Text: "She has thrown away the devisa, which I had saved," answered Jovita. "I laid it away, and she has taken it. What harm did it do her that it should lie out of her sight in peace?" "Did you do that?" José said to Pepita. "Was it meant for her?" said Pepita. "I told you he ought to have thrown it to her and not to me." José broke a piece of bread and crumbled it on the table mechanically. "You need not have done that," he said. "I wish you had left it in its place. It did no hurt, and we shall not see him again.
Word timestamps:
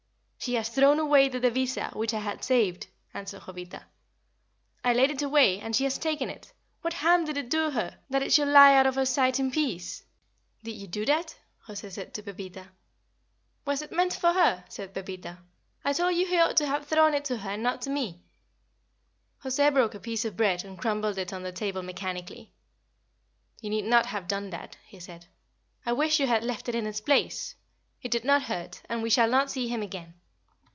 "She 0.43 0.55
has 0.55 0.69
thrown 0.69 0.97
away 0.97 1.29
the 1.29 1.39
devisa, 1.39 1.91
which 1.95 2.15
I 2.15 2.19
had 2.19 2.43
saved," 2.43 2.87
answered 3.13 3.43
Jovita. 3.45 3.85
"I 4.83 4.91
laid 4.91 5.11
it 5.11 5.21
away, 5.21 5.59
and 5.59 5.75
she 5.75 5.83
has 5.83 5.99
taken 5.99 6.31
it. 6.31 6.51
What 6.81 6.93
harm 6.95 7.25
did 7.25 7.37
it 7.37 7.47
do 7.51 7.69
her 7.69 7.99
that 8.09 8.23
it 8.23 8.33
should 8.33 8.47
lie 8.47 8.73
out 8.73 8.87
of 8.87 8.95
her 8.95 9.05
sight 9.05 9.39
in 9.39 9.51
peace?" 9.51 10.03
"Did 10.63 10.71
you 10.71 10.87
do 10.87 11.05
that?" 11.05 11.37
José 11.67 11.91
said 11.91 12.15
to 12.15 12.23
Pepita. 12.23 12.71
"Was 13.65 13.83
it 13.83 13.91
meant 13.91 14.15
for 14.15 14.33
her?" 14.33 14.63
said 14.67 14.95
Pepita. 14.95 15.37
"I 15.85 15.93
told 15.93 16.15
you 16.15 16.25
he 16.25 16.39
ought 16.39 16.57
to 16.57 16.65
have 16.65 16.87
thrown 16.87 17.13
it 17.13 17.25
to 17.25 17.37
her 17.37 17.51
and 17.51 17.61
not 17.61 17.83
to 17.83 17.91
me." 17.91 18.23
José 19.45 19.71
broke 19.71 19.93
a 19.93 19.99
piece 19.99 20.25
of 20.25 20.35
bread 20.37 20.65
and 20.65 20.75
crumbled 20.79 21.19
it 21.19 21.31
on 21.31 21.43
the 21.43 21.51
table 21.51 21.83
mechanically. 21.83 22.51
"You 23.61 23.69
need 23.69 23.85
not 23.85 24.07
have 24.07 24.27
done 24.27 24.49
that," 24.49 24.75
he 24.87 24.99
said. 24.99 25.27
"I 25.85 25.93
wish 25.93 26.19
you 26.19 26.25
had 26.25 26.43
left 26.43 26.67
it 26.67 26.73
in 26.73 26.87
its 26.87 26.99
place. 27.01 27.53
It 28.01 28.09
did 28.09 28.25
no 28.25 28.39
hurt, 28.39 28.81
and 28.89 29.03
we 29.03 29.11
shall 29.11 29.29
not 29.29 29.51
see 29.51 29.67
him 29.67 29.83
again. 29.83 30.15